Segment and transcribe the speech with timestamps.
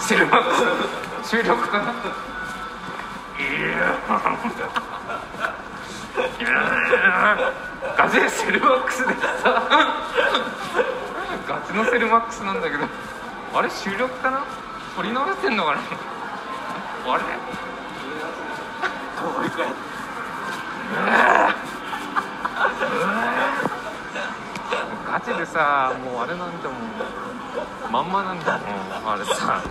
[0.00, 0.54] セルマック
[1.26, 3.98] ス収録かないや
[7.96, 9.18] ガチでセルマックスでさ
[11.48, 12.84] ガチのセルマックスなんだけど
[13.54, 14.44] あれ収録かな
[14.96, 15.80] 撮り直してんのかな？
[17.12, 17.22] あれ？
[25.06, 26.95] ガチでさもうあれなんだもん
[27.90, 29.62] まんまなんだもんあれさ。